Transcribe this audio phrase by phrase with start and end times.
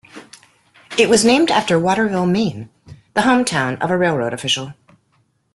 [0.97, 2.71] It was named after Waterville, Maine,
[3.13, 4.73] the hometown of a railroad official.